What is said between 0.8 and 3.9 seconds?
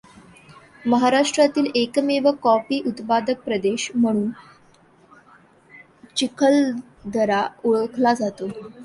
महाराष्ट्रातील एकमेव कॉफी उत्पादक प्रदेश